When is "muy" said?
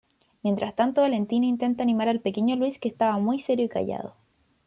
3.19-3.37